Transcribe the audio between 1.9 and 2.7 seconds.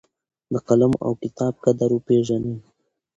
وپېژنئ.